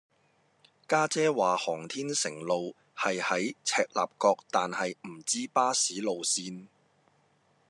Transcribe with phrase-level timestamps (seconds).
[0.87, 6.65] 家姐話航天城路係喺赤鱲角但係唔知巴士路線